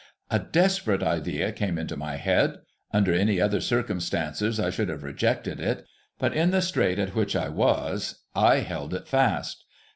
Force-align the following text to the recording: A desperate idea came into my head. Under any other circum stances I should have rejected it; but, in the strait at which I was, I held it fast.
A 0.31 0.39
desperate 0.39 1.03
idea 1.03 1.51
came 1.51 1.77
into 1.77 1.95
my 1.95 2.15
head. 2.15 2.57
Under 2.91 3.13
any 3.13 3.39
other 3.39 3.61
circum 3.61 3.99
stances 3.99 4.59
I 4.59 4.71
should 4.71 4.89
have 4.89 5.03
rejected 5.03 5.59
it; 5.59 5.85
but, 6.17 6.33
in 6.33 6.49
the 6.49 6.63
strait 6.63 6.97
at 6.97 7.13
which 7.13 7.35
I 7.35 7.49
was, 7.49 8.23
I 8.35 8.61
held 8.61 8.95
it 8.95 9.07
fast. 9.07 9.63